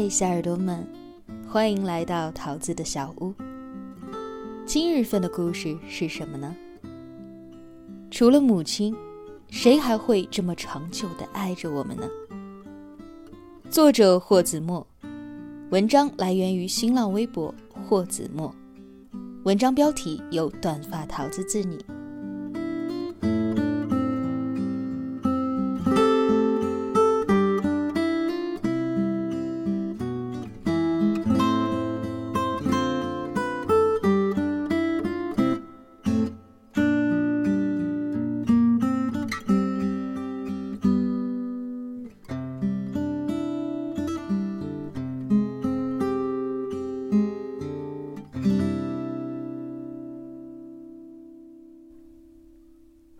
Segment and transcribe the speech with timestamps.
[0.00, 0.86] 嗨，小耳朵们，
[1.48, 3.34] 欢迎来到桃子的小屋。
[4.64, 6.54] 今日份的故事是什么呢？
[8.08, 8.94] 除了母亲，
[9.50, 12.08] 谁还会这么长久的爱着我们呢？
[13.70, 14.86] 作者霍子墨，
[15.70, 17.52] 文章来源于新浪微博
[17.84, 18.54] 霍子墨，
[19.42, 21.76] 文章标题由短发桃子自拟。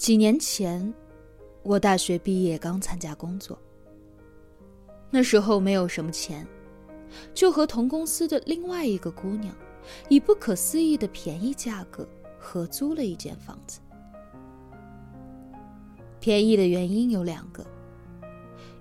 [0.08, 0.94] 几年前，
[1.62, 3.60] 我大学毕业刚参加工作。
[5.10, 6.46] 那时候没有什么钱，
[7.34, 9.55] 就和同公司的另外一个姑娘，
[10.08, 13.80] 以不可思议的便宜价格合租了一间房子。
[16.18, 17.62] 便宜的原因有两个：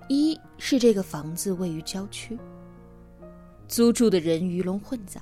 [0.08, 2.40] 一是这个房子位于郊区，
[3.68, 5.22] 租住的人鱼龙混杂，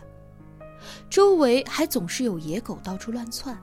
[1.10, 3.60] 周围还总是有野狗到处乱窜。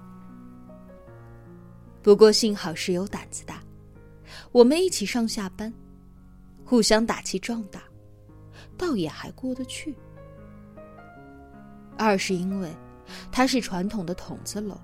[2.03, 3.63] 不过幸好室友胆子大，
[4.51, 5.73] 我们一起上下班，
[6.65, 7.85] 互相打气壮大，
[8.77, 9.95] 倒也还过得去。
[11.97, 12.75] 二是因为
[13.31, 14.77] 它是传统的筒子楼，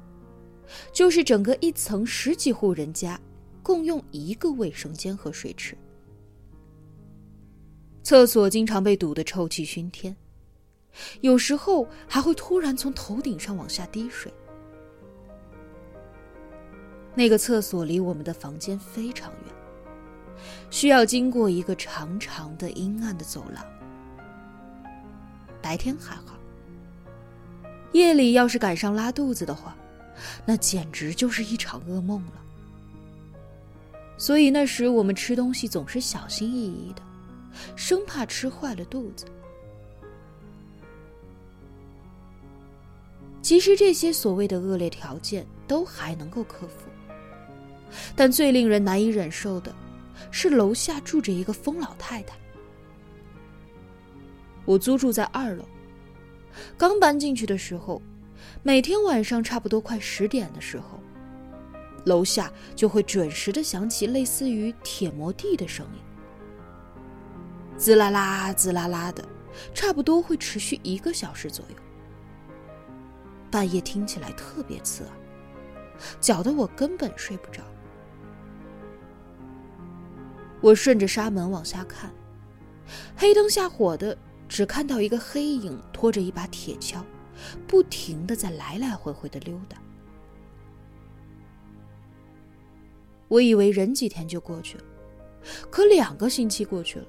[0.92, 3.20] 就是整个一层十几户人家
[3.64, 5.76] 共用一个卫生间和水池，
[8.04, 10.16] 厕所经常被堵得臭气熏天，
[11.20, 14.32] 有时候还会突然从头顶上往下滴水。
[17.18, 19.52] 那个厕所离我们的房间非常远，
[20.70, 23.66] 需要经过一个长长的阴暗的走廊。
[25.60, 26.38] 白天还好，
[27.90, 29.76] 夜里要是赶上拉肚子的话，
[30.46, 32.34] 那简直就是一场噩梦了。
[34.16, 37.02] 所以那时我们吃东西总是小心翼翼的，
[37.74, 39.26] 生怕吃坏了肚子。
[43.42, 46.88] 其实这些所谓的恶劣条件都还能够克服。
[48.14, 49.74] 但最令人难以忍受的，
[50.30, 52.36] 是楼下住着一个疯老太太。
[54.64, 55.64] 我租住在二楼，
[56.76, 58.02] 刚搬进去的时候，
[58.62, 61.00] 每天晚上差不多快十点的时候，
[62.04, 66.00] 楼下就会准时的响起类似于铁磨地的声音，
[67.78, 69.24] 滋啦啦、滋啦啦的，
[69.72, 71.76] 差不多会持续一个小时左右。
[73.50, 75.12] 半夜听起来特别刺耳，
[76.20, 77.62] 搅得我根本睡不着。
[80.60, 82.10] 我顺着纱门往下看，
[83.16, 84.16] 黑灯瞎火的，
[84.48, 87.02] 只看到一个黑影拖着一把铁锹，
[87.66, 89.76] 不停的在来来回回的溜达。
[93.28, 94.84] 我以为忍几天就过去了，
[95.70, 97.06] 可两个星期过去了，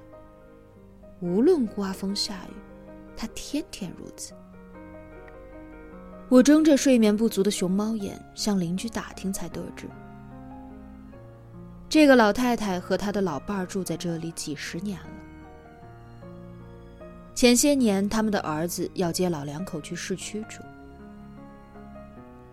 [1.20, 2.54] 无论刮风下雨，
[3.16, 4.32] 他天天如此。
[6.28, 9.88] 我睁着睡眠不足的熊猫眼向邻居打听，才得知。
[11.90, 15.06] 这个老太太和她的老伴儿住在这里几十年了。
[17.34, 20.62] 前些年，他们的儿子要接老两口去市区住。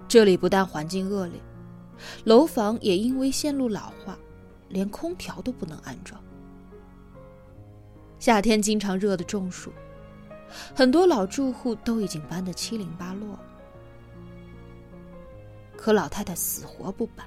[0.08, 1.40] 这里不但环境恶劣，
[2.24, 4.18] 楼房也因为线路老化，
[4.70, 6.20] 连空调都不能安装。
[8.18, 9.72] 夏天经常热得中暑，
[10.74, 13.40] 很多老住户都已经搬得七零八落了。
[15.76, 17.24] 可老太太死活不搬。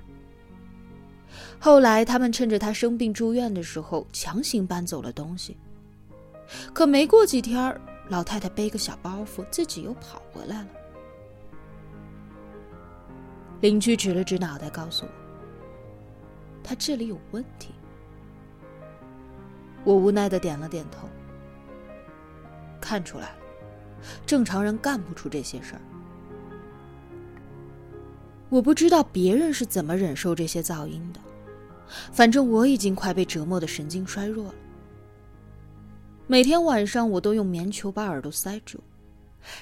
[1.58, 5.56] 后来，他们趁着他生病住院的时候，强行搬走了东西。
[6.72, 10.68] 可没过几天，老太太背个小包袱，自己又跑回来了。
[13.60, 15.10] 邻居指了指脑袋，告诉我
[16.64, 17.74] ：“他这里有问题。”
[19.84, 21.08] 我无奈的点了点头。
[22.80, 23.36] 看出来了，
[24.26, 25.80] 正常人干不出这些事儿。
[28.50, 31.20] 我不知道别人是怎么忍受这些噪音的。
[32.12, 34.54] 反正我已经快被折磨的神经衰弱了。
[36.26, 38.78] 每天晚上我都用棉球把耳朵塞住，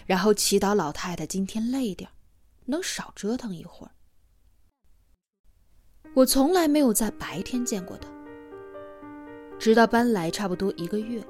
[0.05, 2.11] 然后祈祷老太太今天累点
[2.67, 3.93] 能少折腾一会儿。
[6.15, 8.09] 我从来没有在白天见过她，
[9.59, 11.23] 直到搬来差不多一个月。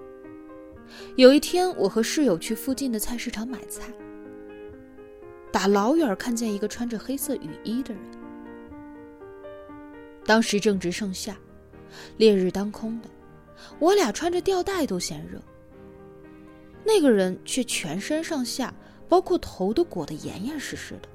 [1.17, 3.93] 有一天，我和室友去附近的菜市场买菜，
[5.59, 8.03] 打老远看见一个穿着黑色雨衣的人。
[10.25, 11.37] 当时正值盛夏，
[12.17, 13.09] 烈日当空的，
[13.81, 15.43] 我俩穿着吊带都嫌热。
[16.85, 18.73] 那个人却全身上下，
[19.09, 21.09] 包括头都裹得严严实实的。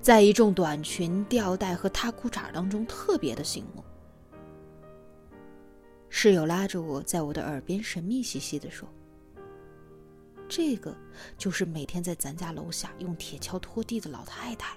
[0.00, 3.82] 在一众短裙、吊带和塌裤衩当中，特别的醒目。
[6.08, 8.88] 室友拉着我在我的耳边神秘兮兮的说
[10.54, 10.94] ：“这个
[11.38, 14.76] 就是每天在咱家楼下用铁锹拖地的老太太。”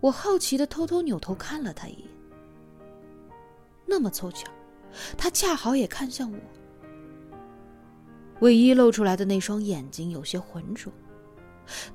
[0.00, 2.08] 我好奇的偷偷扭头看了他一眼。
[3.84, 4.48] 那么凑巧，
[5.18, 6.38] 他恰好也看向我。
[8.42, 10.92] 唯一露出来的那双眼睛有些浑浊。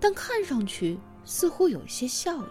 [0.01, 2.50] 但看上去似乎有一些笑意，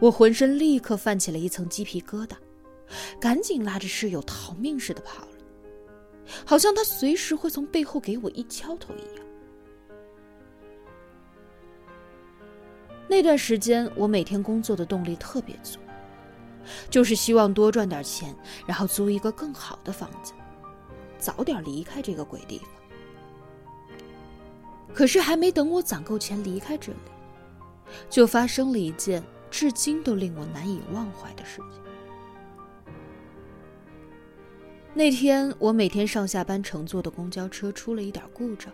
[0.00, 2.34] 我浑身立刻泛起了一层鸡皮疙瘩，
[3.20, 5.28] 赶紧拉着室友逃命似的跑，
[6.44, 9.24] 好像他随时会从背后给我一敲头一样。
[13.08, 15.78] 那段时间，我每天工作的动力特别足，
[16.88, 18.34] 就是希望多赚点钱，
[18.66, 20.32] 然后租一个更好的房子，
[21.18, 22.68] 早点离开这个鬼地方。
[24.94, 26.98] 可是还没等我攒够钱离开这里，
[28.08, 31.82] 就发生了一件至今都令我难以忘怀的事情。
[34.94, 38.70] 那天我每天上下班乘坐的公交车出了一点故障。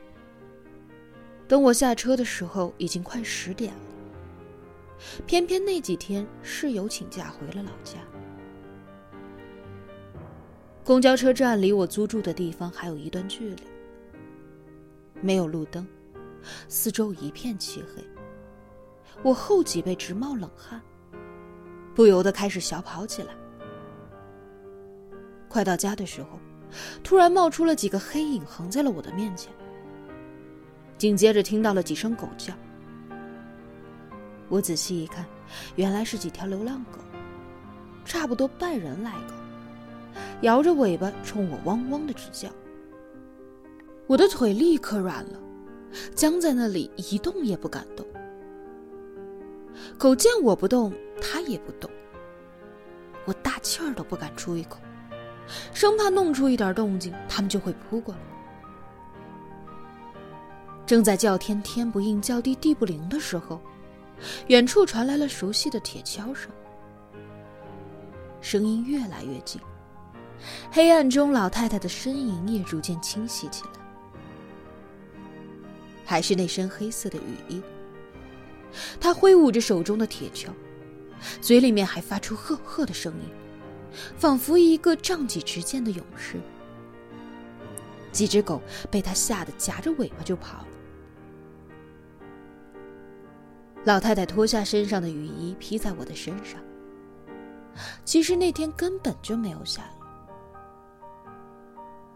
[1.46, 3.80] 等我下车的时候，已经快十点了。
[5.26, 8.00] 偏偏那几天室友请假回了老家。
[10.84, 13.62] 公交车站离我租住的地方还有一段距离，
[15.20, 15.86] 没有路灯。
[16.66, 18.02] 四周一片漆黑，
[19.22, 20.82] 我后脊背直冒冷汗，
[21.94, 23.37] 不由得开始小跑起来。
[25.48, 26.38] 快到家的时候，
[27.02, 29.52] 突然冒出了几个黑影，横在了我的面前。
[30.96, 32.52] 紧接着听到了几声狗叫，
[34.48, 35.24] 我仔细一看，
[35.76, 36.98] 原来是几条流浪狗，
[38.04, 39.34] 差不多半人来高，
[40.42, 42.48] 摇着尾巴冲我汪汪的直叫。
[44.06, 45.40] 我的腿立刻软了。
[46.14, 48.06] 僵在那里一动也不敢动。
[49.96, 51.90] 狗见我不动，它也不动。
[53.24, 54.78] 我大气儿都不敢出一口，
[55.72, 58.20] 生怕弄出一点动静，他们就会扑过来。
[60.86, 63.60] 正在叫天天不应，叫地地不灵的时候，
[64.46, 66.50] 远处传来了熟悉的铁锹声，
[68.40, 69.60] 声音越来越近，
[70.70, 73.70] 黑暗中老太太的身影也逐渐清晰起来。
[76.04, 77.62] 还是那身黑色的雨衣。
[78.98, 80.48] 他挥舞着手中的铁锹，
[81.42, 83.28] 嘴里面还发出呵呵的声音，
[84.16, 86.40] 仿佛一个仗戟执剑的勇士。
[88.10, 88.60] 几只狗
[88.90, 90.66] 被他吓得夹着尾巴就跑了。
[93.84, 96.60] 老太太脱下身上的雨衣披在我的身上。
[98.04, 99.82] 其实那天根本就没有下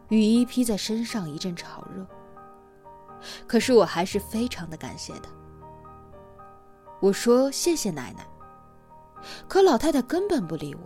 [0.09, 2.05] 雨，雨衣披在身上一阵潮热。
[3.47, 5.31] 可是我还是非常的感谢他。
[7.01, 8.27] 我说谢谢奶奶，
[9.47, 10.81] 可老太太根本不理我。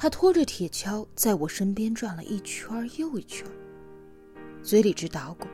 [0.00, 3.44] 他拖着铁锹在我身边转了一圈又一圈，
[4.62, 5.48] 嘴里直捣鼓：“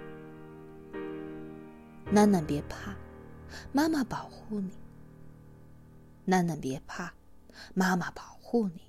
[2.12, 2.94] 楠楠别怕，
[3.72, 4.68] 妈妈保护你。
[6.26, 7.10] 楠楠别怕，
[7.72, 8.82] 妈妈保护你。”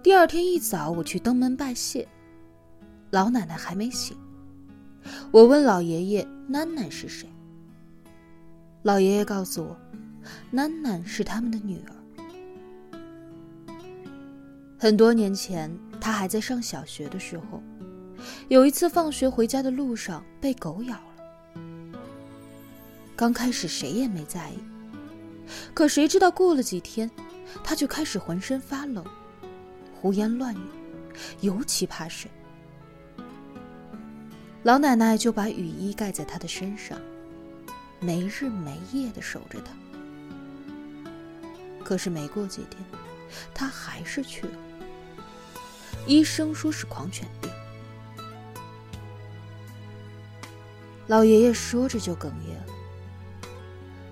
[0.00, 2.06] 第二天一早，我去登门拜谢。
[3.10, 4.16] 老奶奶还没醒，
[5.32, 7.28] 我问老爷爷：“囡囡是谁？”
[8.82, 9.76] 老爷爷告诉我
[10.54, 11.92] ：“囡囡是他们的女儿。”
[14.82, 15.70] 很多年前，
[16.00, 17.62] 他还在上小学的时候，
[18.48, 22.00] 有一次放学回家的路上被狗咬了。
[23.14, 24.58] 刚开始谁也没在意，
[25.74, 27.10] 可谁知道过了几天，
[27.62, 29.04] 他就开始浑身发冷，
[30.00, 30.60] 胡言乱语，
[31.42, 32.30] 尤其怕水。
[34.62, 36.98] 老奶奶就把雨衣盖在他的身上，
[38.00, 39.74] 没日没夜的守着他。
[41.84, 42.82] 可是没过几天，
[43.52, 44.52] 他还是去了。
[46.06, 47.50] 医生说是狂犬病。
[51.06, 52.74] 老爷爷说着就哽咽了，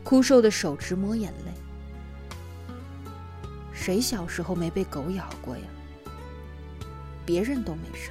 [0.03, 1.53] 枯瘦的手直抹眼泪。
[3.73, 5.63] 谁小时候没被狗咬过呀？
[7.25, 8.11] 别人都没事。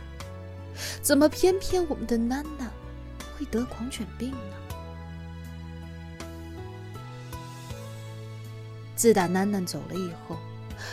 [1.01, 2.45] 怎么偏偏我们的囡囡
[3.37, 4.37] 会得狂犬病呢？
[8.95, 10.37] 自打囡囡走了以后，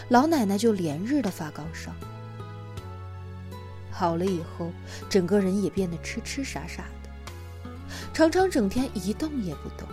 [0.08, 1.92] 老奶奶就连日的发高烧。
[3.96, 4.72] 好了以后，
[5.08, 7.70] 整个人也变得痴痴傻傻的，
[8.12, 9.86] 常常整天一动也不动。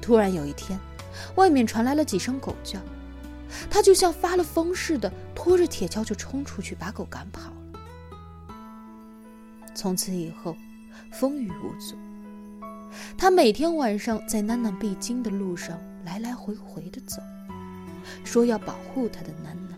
[0.00, 0.78] 突然有一天，
[1.34, 2.78] 外面传来了几声狗叫，
[3.68, 7.80] 他就像发了疯似的，拖着铁锹就冲出去把狗赶跑了。
[9.74, 10.56] 从此以后，
[11.10, 11.96] 风雨无阻。
[13.18, 17.20] 他每天晚上在囡囡必经的路上来来回回的走，
[18.22, 19.75] 说要保护他的囡囡。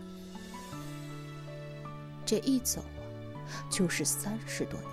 [2.29, 4.91] 这一走啊，就是三十多年。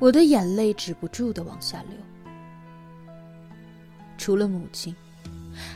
[0.00, 1.96] 我的眼泪止不住的往下流。
[4.18, 4.92] 除了母亲，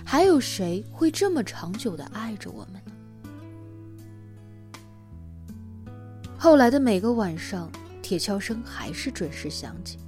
[0.04, 2.90] 还有谁会这么长久的爱着我们呢？
[6.36, 7.70] 后来的每个晚上，
[8.02, 10.00] 铁锹声还是准时响起，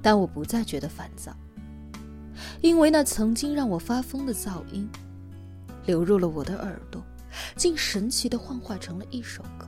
[0.00, 1.34] 但我不再觉得烦躁，
[2.60, 4.88] 因为那曾经让我发疯的噪音，
[5.86, 7.02] 流入了我的耳朵。
[7.56, 9.66] 竟神奇的幻化成了一首歌。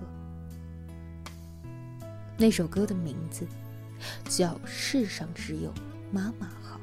[2.36, 3.46] 那首歌的名字
[4.28, 5.72] 叫《世上只有
[6.12, 6.78] 妈妈好》。